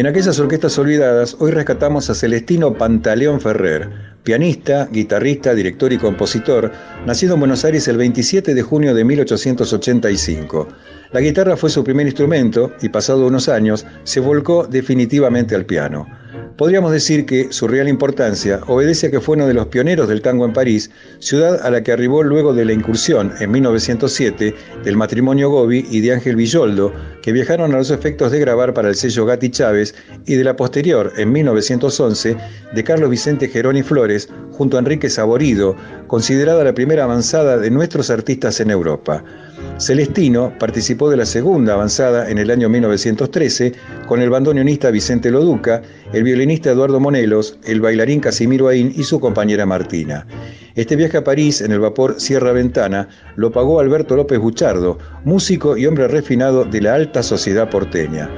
En 0.00 0.06
aquellas 0.06 0.38
orquestas 0.38 0.78
olvidadas, 0.78 1.36
hoy 1.40 1.50
rescatamos 1.50 2.08
a 2.08 2.14
Celestino 2.14 2.72
Pantaleón 2.72 3.38
Ferrer, 3.38 3.90
pianista, 4.22 4.88
guitarrista, 4.90 5.54
director 5.54 5.92
y 5.92 5.98
compositor, 5.98 6.72
nacido 7.04 7.34
en 7.34 7.40
Buenos 7.40 7.66
Aires 7.66 7.86
el 7.86 7.98
27 7.98 8.54
de 8.54 8.62
junio 8.62 8.94
de 8.94 9.04
1885. 9.04 10.68
La 11.12 11.20
guitarra 11.20 11.54
fue 11.54 11.68
su 11.68 11.84
primer 11.84 12.06
instrumento 12.06 12.72
y 12.80 12.88
pasado 12.88 13.26
unos 13.26 13.50
años 13.50 13.84
se 14.04 14.20
volcó 14.20 14.66
definitivamente 14.66 15.54
al 15.54 15.66
piano. 15.66 16.06
Podríamos 16.60 16.92
decir 16.92 17.24
que 17.24 17.50
su 17.54 17.66
real 17.68 17.88
importancia 17.88 18.60
obedece 18.66 19.06
a 19.06 19.10
que 19.10 19.22
fue 19.22 19.34
uno 19.34 19.46
de 19.46 19.54
los 19.54 19.68
pioneros 19.68 20.08
del 20.10 20.20
tango 20.20 20.44
en 20.44 20.52
París, 20.52 20.90
ciudad 21.18 21.58
a 21.64 21.70
la 21.70 21.82
que 21.82 21.90
arribó 21.90 22.22
luego 22.22 22.52
de 22.52 22.66
la 22.66 22.74
incursión 22.74 23.32
en 23.40 23.50
1907 23.50 24.54
del 24.84 24.96
matrimonio 24.98 25.48
Gobi 25.48 25.86
y 25.90 26.02
de 26.02 26.12
Ángel 26.12 26.36
Villoldo, 26.36 26.92
que 27.22 27.32
viajaron 27.32 27.72
a 27.72 27.78
los 27.78 27.90
efectos 27.90 28.30
de 28.30 28.40
grabar 28.40 28.74
para 28.74 28.90
el 28.90 28.94
sello 28.94 29.24
Gatti 29.24 29.48
Chávez, 29.48 29.94
y 30.26 30.34
de 30.34 30.44
la 30.44 30.56
posterior, 30.56 31.14
en 31.16 31.32
1911, 31.32 32.36
de 32.74 32.84
Carlos 32.84 33.08
Vicente 33.08 33.48
Geroni 33.48 33.82
Flores, 33.82 34.28
junto 34.52 34.76
a 34.76 34.80
Enrique 34.80 35.08
Saborido, 35.08 35.76
considerada 36.08 36.62
la 36.62 36.74
primera 36.74 37.04
avanzada 37.04 37.56
de 37.56 37.70
nuestros 37.70 38.10
artistas 38.10 38.60
en 38.60 38.70
Europa. 38.70 39.24
Celestino 39.80 40.52
participó 40.58 41.08
de 41.08 41.16
la 41.16 41.24
segunda 41.24 41.72
avanzada 41.72 42.30
en 42.30 42.36
el 42.36 42.50
año 42.50 42.68
1913 42.68 43.72
con 44.06 44.20
el 44.20 44.28
bandoneonista 44.28 44.90
Vicente 44.90 45.30
Loduca, 45.30 45.80
el 46.12 46.22
violinista 46.22 46.70
Eduardo 46.70 47.00
Monelos, 47.00 47.58
el 47.64 47.80
bailarín 47.80 48.20
Casimiro 48.20 48.68
Aín 48.68 48.92
y 48.94 49.04
su 49.04 49.18
compañera 49.20 49.64
Martina. 49.64 50.26
Este 50.74 50.96
viaje 50.96 51.16
a 51.16 51.24
París 51.24 51.62
en 51.62 51.72
el 51.72 51.80
vapor 51.80 52.20
Sierra 52.20 52.52
Ventana 52.52 53.08
lo 53.36 53.50
pagó 53.52 53.80
Alberto 53.80 54.16
López 54.16 54.38
Buchardo, 54.38 54.98
músico 55.24 55.78
y 55.78 55.86
hombre 55.86 56.08
refinado 56.08 56.66
de 56.66 56.82
la 56.82 56.94
alta 56.94 57.22
sociedad 57.22 57.70
porteña. 57.70 58.28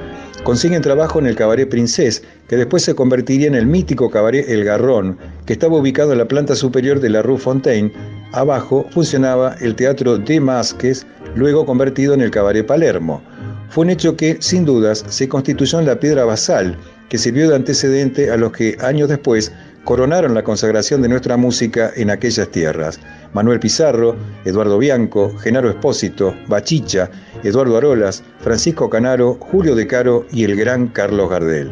Consiguen 0.45 0.81
trabajo 0.81 1.19
en 1.19 1.25
el 1.25 1.35
Cabaret 1.35 1.69
Princés, 1.69 2.23
que 2.47 2.55
después 2.55 2.83
se 2.83 2.95
convertiría 2.95 3.47
en 3.47 3.55
el 3.55 3.65
mítico 3.65 4.09
Cabaret 4.09 4.47
El 4.47 4.63
Garrón, 4.63 5.17
que 5.45 5.53
estaba 5.53 5.77
ubicado 5.77 6.13
en 6.13 6.19
la 6.19 6.27
planta 6.27 6.55
superior 6.55 7.01
de 7.01 7.09
la 7.09 7.21
Rue 7.21 7.37
Fontaine. 7.37 7.91
Abajo 8.33 8.87
funcionaba 8.89 9.55
el 9.61 9.75
Teatro 9.75 10.17
de 10.17 10.39
Masques, 10.39 11.05
luego 11.35 11.67
convertido 11.67 12.15
en 12.15 12.21
el 12.21 12.31
Cabaret 12.31 12.65
Palermo. 12.65 13.21
Fue 13.69 13.83
un 13.83 13.91
hecho 13.91 14.17
que, 14.17 14.37
sin 14.39 14.65
dudas, 14.65 15.05
se 15.07 15.29
constituyó 15.29 15.79
en 15.79 15.85
la 15.85 15.99
piedra 15.99 16.25
basal, 16.25 16.75
que 17.09 17.19
sirvió 17.19 17.47
de 17.47 17.55
antecedente 17.55 18.31
a 18.31 18.37
los 18.37 18.51
que, 18.51 18.75
años 18.81 19.09
después, 19.09 19.51
coronaron 19.83 20.33
la 20.33 20.43
consagración 20.43 21.03
de 21.03 21.09
nuestra 21.09 21.37
música 21.37 21.91
en 21.95 22.09
aquellas 22.09 22.49
tierras. 22.49 22.99
Manuel 23.33 23.59
Pizarro, 23.59 24.15
Eduardo 24.45 24.79
Bianco, 24.79 25.37
Genaro 25.37 25.69
Espósito, 25.69 26.35
Bachicha, 26.47 27.11
Eduardo 27.43 27.77
Arolas, 27.77 28.23
Francisco 28.39 28.89
Canaro, 28.89 29.37
Julio 29.41 29.75
De 29.75 29.85
Caro 29.85 30.25
y 30.31 30.43
el 30.43 30.55
gran 30.55 30.87
Carlos 30.87 31.29
Gardel. 31.29 31.71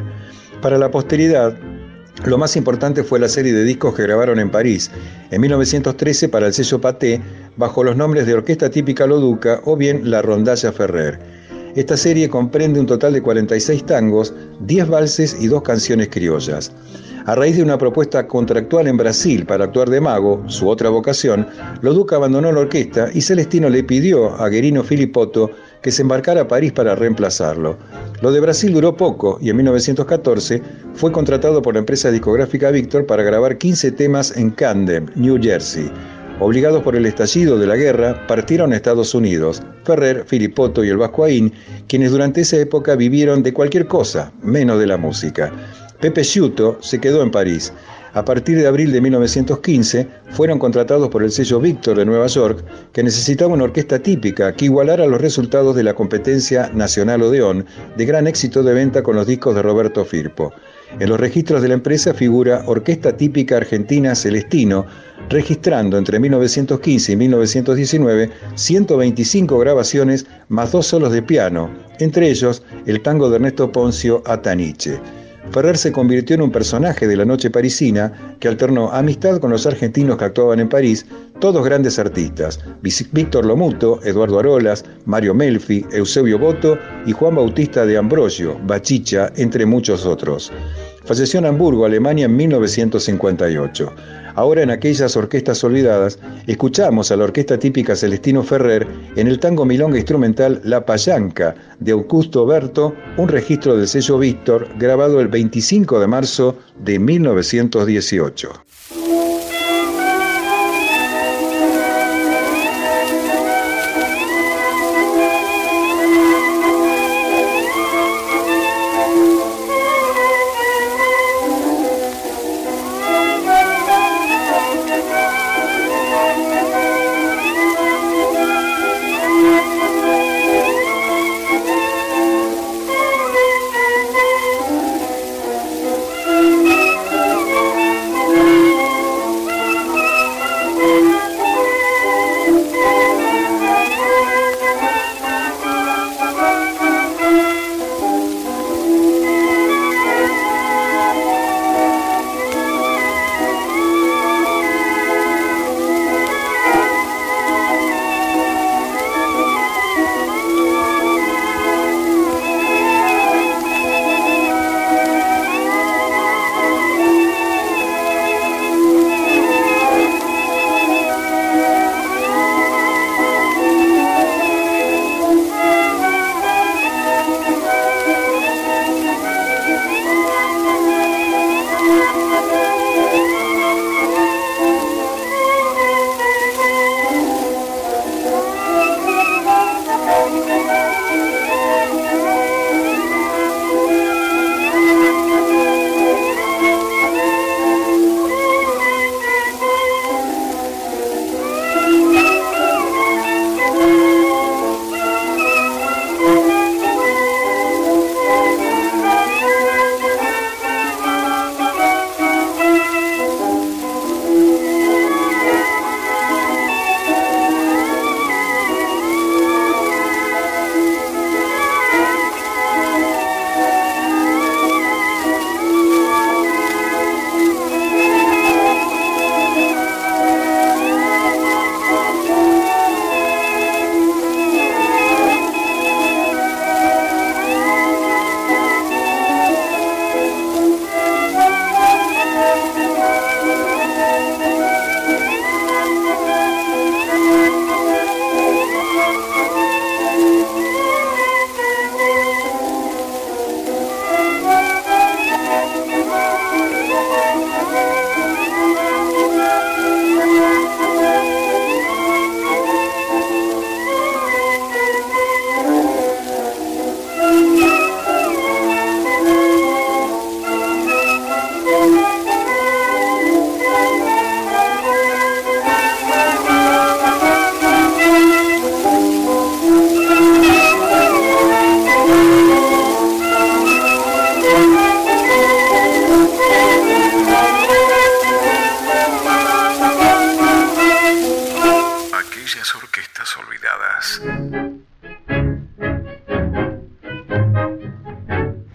Para 0.62 0.78
la 0.78 0.92
posteridad, 0.92 1.56
lo 2.26 2.38
más 2.38 2.56
importante 2.56 3.04
fue 3.04 3.20
la 3.20 3.28
serie 3.28 3.54
de 3.54 3.64
discos 3.64 3.96
que 3.96 4.04
grabaron 4.04 4.40
en 4.40 4.52
París, 4.52 4.92
en 5.32 5.42
1913 5.42 6.30
para 6.30 6.48
el 6.48 6.54
sello 6.54 6.80
Paté, 6.80 7.22
bajo 7.58 7.84
los 7.84 7.98
nombres 7.98 8.28
de 8.28 8.36
Orquesta 8.36 8.70
Típica 8.70 9.08
Loduca 9.08 9.62
o 9.66 9.76
bien 9.76 10.10
La 10.10 10.22
Rondalla 10.22 10.72
Ferrer. 10.72 11.20
Esta 11.76 11.96
serie 11.96 12.30
comprende 12.30 12.80
un 12.80 12.86
total 12.86 13.14
de 13.14 13.22
46 13.22 13.86
tangos, 13.86 14.34
10 14.60 14.90
valses 14.90 15.38
y 15.40 15.48
dos 15.48 15.62
canciones 15.64 16.10
criollas. 16.10 16.72
A 17.26 17.36
raíz 17.36 17.56
de 17.56 17.64
una 17.64 17.78
propuesta 17.78 18.28
contractual 18.28 18.88
en 18.88 18.98
Brasil 18.98 19.46
para 19.46 19.66
actuar 19.66 19.90
de 19.90 20.02
mago, 20.02 20.44
su 20.48 20.68
otra 20.68 20.90
vocación, 20.90 21.48
Loduca 21.82 22.18
abandonó 22.18 22.52
la 22.52 22.62
orquesta 22.62 23.10
y 23.14 23.22
Celestino 23.22 23.70
le 23.70 23.84
pidió 23.84 24.36
a 24.36 24.50
Guerino 24.50 24.84
Filipotto 24.84 25.52
que 25.82 25.92
se 25.92 26.02
embarcara 26.02 26.42
a 26.42 26.48
París 26.48 26.72
para 26.72 26.96
reemplazarlo. 26.96 27.78
Lo 28.22 28.32
de 28.32 28.40
Brasil 28.40 28.74
duró 28.74 28.96
poco 28.96 29.38
y 29.42 29.50
en 29.50 29.58
1914 29.58 30.62
fue 30.94 31.12
contratado 31.12 31.62
por 31.62 31.74
la 31.74 31.80
empresa 31.80 32.12
discográfica 32.12 32.72
Victor 32.72 33.06
para 33.06 33.24
grabar 33.24 33.58
15 33.58 33.92
temas 33.94 34.36
en 34.38 34.52
Camden, 34.52 35.12
New 35.16 35.40
Jersey. 35.42 35.92
Obligados 36.40 36.82
por 36.82 36.96
el 36.96 37.06
estallido 37.06 37.60
de 37.60 37.68
la 37.68 37.76
guerra, 37.76 38.26
partieron 38.26 38.74
a 38.74 38.76
Estados 38.76 39.14
Unidos. 39.14 39.62
Ferrer, 39.84 40.24
Filipotto 40.26 40.84
y 40.84 40.90
el 40.90 40.98
Vascoaín, 40.98 41.54
quienes 41.88 42.12
durante 42.12 42.42
esa 42.42 42.58
época 42.58 42.96
vivieron 42.96 43.44
de 43.44 43.54
cualquier 43.54 43.86
cosa, 43.86 44.32
menos 44.42 44.80
de 44.80 44.88
la 44.88 44.98
música. 44.98 45.52
Pepe 46.00 46.24
Sciuto 46.24 46.80
se 46.82 47.00
quedó 47.00 47.22
en 47.22 47.30
París. 47.30 47.72
A 48.14 48.26
partir 48.26 48.58
de 48.58 48.68
abril 48.68 48.92
de 48.92 49.00
1915 49.00 50.06
fueron 50.32 50.60
contratados 50.60 51.08
por 51.08 51.24
el 51.24 51.32
sello 51.32 51.62
Victor 51.62 51.98
de 51.98 52.04
Nueva 52.04 52.28
York, 52.28 52.62
que 52.92 53.04
necesitaba 53.04 53.54
una 53.54 53.64
orquesta 53.64 54.00
típica 54.00 54.54
que 54.54 54.66
igualara 54.66 55.08
los 55.08 55.22
resultados 55.22 55.78
de 55.78 55.84
la 55.84 55.94
competencia 55.94 56.70
nacional 56.74 57.22
Odeón, 57.22 57.66
de 57.96 58.06
gran 58.06 58.28
éxito 58.28 58.64
de 58.64 58.74
venta 58.74 59.02
con 59.02 59.16
los 59.16 59.28
discos 59.28 59.56
de 59.56 59.62
Roberto 59.62 60.04
Firpo. 60.04 60.52
En 61.00 61.08
los 61.08 61.22
registros 61.22 61.62
de 61.62 61.70
la 61.70 61.76
empresa 61.76 62.14
figura 62.14 62.64
Orquesta 62.66 63.16
Típica 63.16 63.56
Argentina 63.56 64.14
Celestino, 64.14 64.86
registrando 65.30 65.98
entre 65.98 66.20
1915 66.20 67.14
y 67.14 67.16
1919 67.16 68.30
125 68.56 69.58
grabaciones 69.58 70.26
más 70.50 70.74
dos 70.74 70.88
solos 70.88 71.14
de 71.14 71.22
piano, 71.22 71.70
entre 72.00 72.30
ellos 72.30 72.62
el 72.86 73.02
tango 73.02 73.30
de 73.30 73.38
Ernesto 73.38 73.72
Poncio 73.72 74.22
Ataniche. 74.26 75.00
Ferrer 75.50 75.78
se 75.78 75.92
convirtió 75.92 76.36
en 76.36 76.44
un 76.44 76.52
personaje 76.52 77.08
de 77.08 77.18
la 77.18 77.26
noche 77.26 77.50
parisina 77.50 78.36
que 78.40 78.48
alternó 78.48 78.92
amistad 78.92 79.40
con 79.40 79.52
los 79.52 79.66
argentinos 79.66 80.18
que 80.18 80.26
actuaban 80.26 80.60
en 80.60 80.70
París, 80.70 81.06
todos 81.40 81.66
grandes 81.66 81.98
artistas, 81.98 82.60
Víctor 83.12 83.46
Lomuto, 83.46 84.00
Eduardo 84.04 84.40
Arolas, 84.40 84.86
Mario 85.06 85.34
Melfi, 85.34 85.86
Eusebio 85.92 86.38
Boto 86.38 86.78
y 87.06 87.12
Juan 87.12 87.36
Bautista 87.36 87.86
de 87.86 87.98
Ambrosio, 87.98 88.58
Bachicha, 88.64 89.32
entre 89.36 89.66
muchos 89.66 90.06
otros. 90.06 90.52
Falleció 91.06 91.40
en 91.40 91.48
Hamburgo, 91.48 91.86
Alemania, 91.86 92.26
en 92.26 92.36
1958. 92.36 93.92
Ahora 94.36 94.64
en 94.64 94.72
aquellas 94.72 95.16
orquestas 95.18 95.64
olvidadas, 95.64 96.20
escuchamos 96.48 97.12
a 97.12 97.18
la 97.18 97.26
orquesta 97.26 97.60
típica 97.60 97.96
Celestino 97.96 98.44
Ferrer 98.44 98.88
en 99.16 99.28
el 99.28 99.40
tango 99.40 99.66
milonga 99.66 99.98
instrumental 99.98 100.62
La 100.64 100.86
Payanca 100.86 101.56
de 101.80 101.92
Augusto 101.92 102.46
Berto, 102.46 102.96
un 103.18 103.28
registro 103.28 103.76
del 103.76 103.88
sello 103.88 104.18
Víctor 104.18 104.68
grabado 104.78 105.20
el 105.20 105.28
25 105.28 106.00
de 106.00 106.08
marzo 106.08 106.58
de 106.80 107.00
1918. 107.00 108.71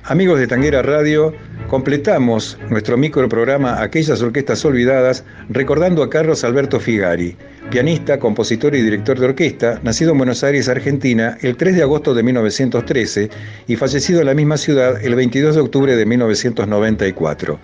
Amigos 0.09 0.39
de 0.39 0.47
Tanguera 0.47 0.83
Radio, 0.83 1.35
completamos 1.67 2.57
nuestro 2.71 2.97
microprograma 2.97 3.83
Aquellas 3.83 4.23
Orquestas 4.23 4.65
Olvidadas 4.65 5.25
recordando 5.49 6.05
a 6.05 6.09
Carlos 6.09 6.45
Alberto 6.45 6.79
Figari, 6.79 7.37
pianista, 7.71 8.21
compositor 8.21 8.77
y 8.77 8.83
director 8.83 9.19
de 9.19 9.27
orquesta, 9.27 9.81
nacido 9.83 10.13
en 10.13 10.19
Buenos 10.19 10.45
Aires, 10.45 10.69
Argentina, 10.69 11.37
el 11.43 11.57
3 11.57 11.75
de 11.75 11.83
agosto 11.83 12.15
de 12.15 12.23
1913 12.23 13.31
y 13.67 13.75
fallecido 13.75 14.21
en 14.21 14.27
la 14.27 14.35
misma 14.35 14.59
ciudad 14.59 15.05
el 15.05 15.17
22 15.17 15.57
de 15.57 15.61
octubre 15.61 15.97
de 15.97 16.07
1994. 16.07 17.59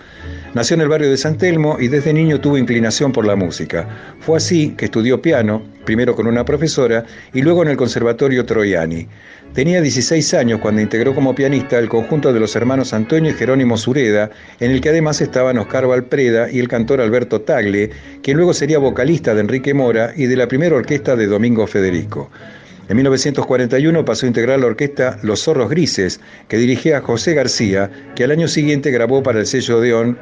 Nació 0.53 0.75
en 0.75 0.81
el 0.81 0.87
barrio 0.87 1.09
de 1.09 1.17
San 1.17 1.35
Telmo 1.39 1.77
y 1.79 1.87
desde 1.87 2.13
niño 2.13 2.39
tuvo 2.39 2.59
inclinación 2.59 3.11
por 3.11 3.25
la 3.25 3.35
música. 3.35 4.15
Fue 4.19 4.37
así 4.37 4.75
que 4.77 4.85
estudió 4.85 5.19
piano, 5.19 5.63
primero 5.83 6.15
con 6.15 6.27
una 6.27 6.45
profesora 6.45 7.05
y 7.33 7.41
luego 7.41 7.63
en 7.63 7.69
el 7.69 7.77
Conservatorio 7.77 8.45
Troiani. 8.45 9.07
Tenía 9.55 9.81
16 9.81 10.31
años 10.35 10.59
cuando 10.59 10.79
integró 10.79 11.15
como 11.15 11.33
pianista 11.33 11.79
el 11.79 11.89
conjunto 11.89 12.31
de 12.31 12.39
los 12.39 12.55
hermanos 12.55 12.93
Antonio 12.93 13.31
y 13.31 13.33
Jerónimo 13.33 13.77
Sureda, 13.77 14.29
en 14.59 14.69
el 14.69 14.79
que 14.79 14.89
además 14.89 15.21
estaban 15.21 15.57
Oscar 15.57 15.87
Valpreda 15.87 16.51
y 16.51 16.59
el 16.59 16.67
cantor 16.67 17.01
Alberto 17.01 17.41
Tagle, 17.41 17.89
quien 18.21 18.37
luego 18.37 18.53
sería 18.53 18.77
vocalista 18.77 19.33
de 19.33 19.41
Enrique 19.41 19.73
Mora 19.73 20.13
y 20.15 20.27
de 20.27 20.35
la 20.35 20.47
primera 20.47 20.75
orquesta 20.75 21.15
de 21.15 21.25
Domingo 21.25 21.65
Federico. 21.65 22.29
En 22.89 22.97
1941 22.97 24.05
pasó 24.05 24.25
a 24.25 24.29
integrar 24.29 24.59
la 24.59 24.67
orquesta 24.67 25.17
Los 25.23 25.43
Zorros 25.43 25.69
Grises, 25.69 26.19
que 26.47 26.57
dirigía 26.57 27.01
José 27.01 27.33
García, 27.33 27.89
que 28.15 28.23
al 28.25 28.31
año 28.31 28.47
siguiente 28.47 28.91
grabó 28.91 29.23
para 29.23 29.39
el 29.39 29.47
sello 29.47 29.77
Odeón 29.77 30.17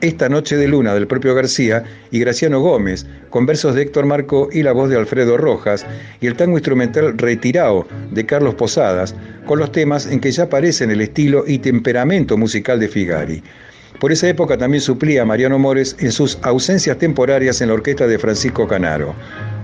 esta 0.00 0.28
noche 0.28 0.56
de 0.56 0.68
luna 0.68 0.94
del 0.94 1.06
propio 1.06 1.34
García 1.34 1.84
y 2.10 2.18
Graciano 2.18 2.60
Gómez, 2.60 3.06
con 3.30 3.46
versos 3.46 3.74
de 3.74 3.82
Héctor 3.82 4.06
Marco 4.06 4.48
y 4.52 4.62
la 4.62 4.72
voz 4.72 4.90
de 4.90 4.96
Alfredo 4.96 5.36
Rojas, 5.36 5.86
y 6.20 6.26
el 6.26 6.36
tango 6.36 6.58
instrumental 6.58 7.16
Retirao 7.16 7.86
de 8.10 8.26
Carlos 8.26 8.54
Posadas, 8.54 9.14
con 9.46 9.58
los 9.58 9.72
temas 9.72 10.06
en 10.06 10.20
que 10.20 10.30
ya 10.30 10.44
aparecen 10.44 10.90
el 10.90 11.00
estilo 11.00 11.44
y 11.46 11.58
temperamento 11.58 12.36
musical 12.36 12.80
de 12.80 12.88
Figari. 12.88 13.42
Por 14.00 14.12
esa 14.12 14.28
época 14.28 14.58
también 14.58 14.82
suplía 14.82 15.22
a 15.22 15.24
Mariano 15.24 15.58
Mores 15.58 15.96
en 15.98 16.12
sus 16.12 16.38
ausencias 16.42 16.98
temporarias 16.98 17.60
en 17.60 17.68
la 17.68 17.74
orquesta 17.74 18.06
de 18.06 18.18
Francisco 18.18 18.68
Canaro. 18.68 19.14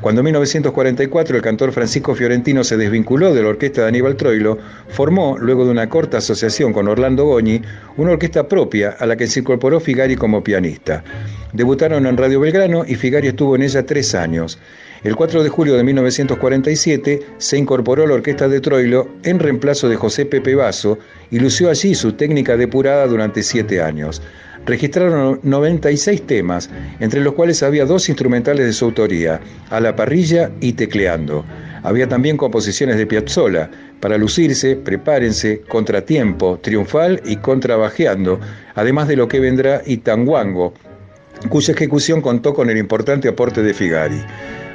Cuando 0.03 0.21
en 0.21 0.25
1944 0.25 1.37
el 1.37 1.43
cantor 1.43 1.71
Francisco 1.71 2.17
Fiorentino 2.17 2.65
se 2.65 2.77
desvinculó 2.77 3.33
de 3.33 3.41
la 3.41 3.51
orquesta 3.51 3.83
de 3.83 3.89
Aníbal 3.89 4.17
Troilo, 4.17 4.59
formó, 4.89 5.39
luego 5.39 5.65
de 5.65 5.71
una 5.71 5.89
corta 5.89 6.19
asociación 6.19 6.73
con 6.73 6.89
Orlando 6.89 7.25
Goñi, 7.25 7.63
una 7.97 8.11
orquesta 8.11 8.49
propia 8.49 8.97
a 8.99 9.07
la 9.07 9.17
que 9.17 9.29
se 9.29 9.39
incorporó 9.39 9.79
Figari 9.79 10.17
como 10.17 10.43
pianista. 10.43 11.05
Debutaron 11.53 12.05
en 12.07 12.17
Radio 12.17 12.41
Belgrano 12.41 12.85
y 12.85 12.97
Figari 12.97 13.29
estuvo 13.29 13.55
en 13.55 13.63
ella 13.63 13.87
tres 13.87 14.17
años. 14.17 14.59
El 15.05 15.15
4 15.15 15.45
de 15.45 15.49
julio 15.49 15.75
de 15.75 15.85
1947 15.85 17.21
se 17.39 17.57
incorporó 17.57 18.03
a 18.03 18.07
la 18.09 18.15
orquesta 18.15 18.49
de 18.49 18.61
Troilo 18.61 19.09
en 19.23 19.39
reemplazo 19.39 19.89
de 19.89 19.95
José 19.95 20.27
Pepe 20.27 20.57
Basso 20.57 20.99
y 21.31 21.39
lució 21.39 21.71
allí 21.71 21.95
su 21.95 22.15
técnica 22.15 22.57
depurada 22.57 23.07
durante 23.07 23.45
siete 23.45 23.81
años 23.81 24.21
registraron 24.67 25.41
96 25.43 26.27
temas, 26.27 26.71
entre 27.01 27.21
los 27.21 27.35
cuales 27.35 27.63
había 27.63 27.85
dos 27.85 28.09
instrumentales 28.09 28.67
de 28.67 28.73
su 28.73 28.87
autoría, 28.87 29.41
A 29.71 29.81
la 29.81 29.97
parrilla 29.97 30.51
y 30.61 30.73
Tecleando. 30.75 31.45
Había 31.83 32.09
también 32.09 32.37
composiciones 32.37 32.97
de 32.97 33.07
Piazzolla, 33.07 33.71
para 34.01 34.19
lucirse, 34.19 34.77
prepárense, 34.77 35.63
contratiempo, 35.69 36.59
triunfal 36.61 37.21
y 37.25 37.37
contrabajeando, 37.37 38.41
además 38.75 39.09
de 39.09 39.17
lo 39.17 39.29
que 39.29 39.41
vendrá 39.41 39.83
y 39.87 39.99
tanguango, 39.99 40.75
cuya 41.49 41.73
ejecución 41.75 42.21
contó 42.21 42.55
con 42.55 42.71
el 42.71 42.79
importante 42.79 43.29
aporte 43.29 43.63
de 43.63 43.75
Figari. 43.75 44.21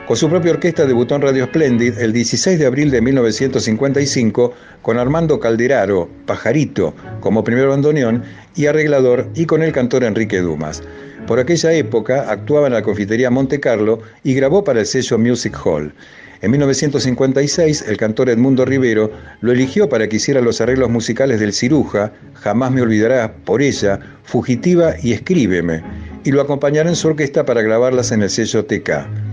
Con 0.08 0.16
su 0.16 0.30
propia 0.30 0.54
orquesta 0.54 0.86
debutó 0.86 1.16
en 1.16 1.22
Radio 1.22 1.48
Splendid 1.48 1.98
el 2.00 2.14
16 2.14 2.58
de 2.58 2.66
abril 2.66 2.90
de 2.92 3.02
1955 3.02 4.54
con 4.82 4.98
Armando 4.98 5.38
Calderaro, 5.38 6.08
Pajarito, 6.26 6.96
como 7.20 7.44
primer 7.44 7.68
bandoneón 7.68 8.24
y 8.56 8.68
arreglador 8.68 9.28
y 9.36 9.46
con 9.46 9.64
el 9.64 9.74
cantor 9.74 10.06
Enrique 10.06 10.40
Dumas. 10.40 10.82
Por 11.28 11.42
aquella 11.42 11.74
época 11.74 12.32
actuaba 12.32 12.68
en 12.68 12.74
la 12.74 12.84
confitería 12.84 13.30
Monte 13.30 13.60
Carlo 13.60 14.00
y 14.24 14.34
grabó 14.34 14.64
para 14.64 14.80
el 14.80 14.86
sello 14.86 15.18
Music 15.18 15.60
Hall. 15.66 15.94
En 16.42 16.52
1956, 16.52 17.84
el 17.90 17.98
cantor 17.98 18.30
Edmundo 18.30 18.64
Rivero 18.64 19.12
lo 19.42 19.52
eligió 19.52 19.90
para 19.90 20.08
que 20.08 20.16
hiciera 20.16 20.40
los 20.40 20.62
arreglos 20.62 20.90
musicales 20.90 21.42
del 21.42 21.52
Ciruja, 21.52 22.14
Jamás 22.36 22.72
me 22.72 22.82
olvidará, 22.82 23.34
Por 23.44 23.62
ella, 23.62 24.00
Fugitiva 24.24 24.94
y 25.04 25.12
Escríbeme, 25.12 25.84
y 26.24 26.32
lo 26.32 26.40
acompañaron 26.40 26.92
en 26.92 26.96
su 26.96 27.10
orquesta 27.10 27.44
para 27.44 27.62
grabarlas 27.62 28.14
en 28.14 28.22
el 28.22 28.30
sello 28.30 28.64
TK 28.64 29.26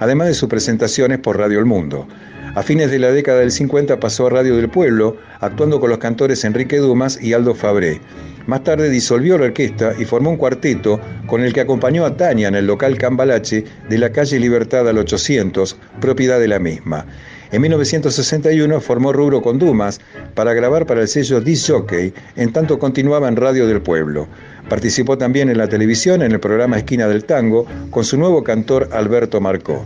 además 0.00 0.26
de 0.26 0.34
sus 0.34 0.48
presentaciones 0.48 1.18
por 1.18 1.38
Radio 1.38 1.60
El 1.60 1.66
Mundo. 1.66 2.08
A 2.56 2.64
fines 2.64 2.90
de 2.90 2.98
la 2.98 3.12
década 3.12 3.40
del 3.40 3.52
50 3.52 4.00
pasó 4.00 4.26
a 4.26 4.30
Radio 4.30 4.56
del 4.56 4.68
Pueblo, 4.68 5.16
actuando 5.38 5.78
con 5.78 5.88
los 5.88 5.98
cantores 5.98 6.42
Enrique 6.44 6.78
Dumas 6.78 7.22
y 7.22 7.32
Aldo 7.32 7.54
Fabré. 7.54 8.00
Más 8.46 8.64
tarde 8.64 8.90
disolvió 8.90 9.38
la 9.38 9.44
orquesta 9.44 9.94
y 9.96 10.04
formó 10.04 10.30
un 10.30 10.36
cuarteto 10.36 10.98
con 11.26 11.42
el 11.42 11.52
que 11.52 11.60
acompañó 11.60 12.04
a 12.04 12.16
Tania 12.16 12.48
en 12.48 12.56
el 12.56 12.66
local 12.66 12.98
Cambalache 12.98 13.64
de 13.88 13.98
la 13.98 14.10
calle 14.10 14.40
Libertad 14.40 14.88
al 14.88 14.98
800, 14.98 15.76
propiedad 16.00 16.40
de 16.40 16.48
la 16.48 16.58
misma. 16.58 17.06
En 17.52 17.62
1961 17.62 18.80
formó 18.80 19.12
rubro 19.12 19.42
con 19.42 19.58
Dumas 19.58 20.00
para 20.34 20.54
grabar 20.54 20.86
para 20.86 21.00
el 21.00 21.08
sello 21.08 21.40
Disc 21.40 21.68
Jockey, 21.68 22.14
en 22.36 22.52
tanto 22.52 22.78
continuaba 22.78 23.26
en 23.26 23.34
Radio 23.34 23.66
del 23.66 23.82
Pueblo. 23.82 24.28
Participó 24.68 25.18
también 25.18 25.48
en 25.48 25.58
la 25.58 25.68
televisión 25.68 26.22
en 26.22 26.30
el 26.30 26.38
programa 26.38 26.78
Esquina 26.78 27.08
del 27.08 27.24
Tango 27.24 27.66
con 27.90 28.04
su 28.04 28.16
nuevo 28.16 28.44
cantor 28.44 28.88
Alberto 28.92 29.40
Marcó. 29.40 29.84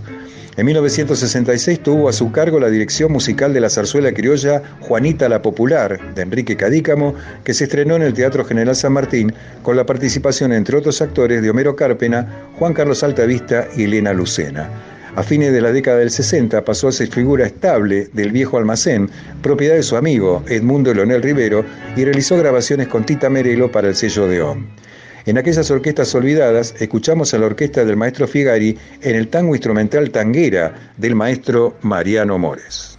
En 0.57 0.67
1966 0.67 1.81
tuvo 1.83 2.09
a 2.09 2.13
su 2.13 2.31
cargo 2.31 2.61
la 2.61 2.69
dirección 2.69 3.11
musical 3.11 3.55
de 3.55 3.61
la 3.61 3.71
zarzuela 3.71 4.13
criolla 4.13 4.63
Juanita 4.81 5.29
la 5.29 5.41
Popular 5.41 6.15
de 6.15 6.23
Enrique 6.23 6.57
Cadícamo, 6.57 7.15
que 7.43 7.55
se 7.55 7.65
estrenó 7.65 7.97
en 7.97 8.03
el 8.03 8.15
Teatro 8.15 8.45
General 8.45 8.77
San 8.77 8.93
Martín 8.93 9.33
con 9.63 9.77
la 9.77 9.87
participación, 9.87 10.53
entre 10.53 10.77
otros 10.77 11.01
actores, 11.01 11.43
de 11.43 11.51
Homero 11.51 11.75
Cárpena, 11.75 12.51
Juan 12.59 12.75
Carlos 12.75 13.03
Altavista 13.03 13.67
y 13.75 13.85
Elena 13.85 14.13
Lucena. 14.13 14.94
A 15.17 15.23
fines 15.23 15.53
de 15.53 15.61
la 15.61 15.71
década 15.71 15.99
del 15.99 16.11
60 16.11 16.65
pasó 16.65 16.89
a 16.89 16.93
ser 16.93 17.07
figura 17.07 17.47
estable 17.47 18.09
del 18.13 18.33
viejo 18.33 18.59
almacén, 18.59 19.09
propiedad 19.43 19.77
de 19.77 19.85
su 19.85 19.97
amigo 19.97 20.43
Edmundo 20.49 20.93
Leonel 20.93 21.23
Rivero, 21.23 21.65
y 21.97 22.05
realizó 22.05 22.37
grabaciones 22.37 22.89
con 22.89 23.07
Tita 23.07 23.31
Merelo 23.31 23.71
para 23.71 23.89
el 23.89 23.95
sello 23.95 24.27
de 24.27 24.43
OM. 24.43 24.67
En 25.27 25.39
aquellas 25.39 25.71
orquestas 25.71 26.13
olvidadas, 26.17 26.75
escuchamos 26.81 27.33
a 27.33 27.39
la 27.39 27.47
orquesta 27.47 27.85
del 27.85 27.97
maestro 27.97 28.27
Figari 28.27 28.77
en 29.03 29.15
el 29.15 29.29
tango 29.29 29.55
instrumental 29.55 30.11
Tanguera 30.11 30.75
del 30.97 31.15
maestro 31.15 31.77
Mariano 31.83 32.37
Mores. 32.37 32.99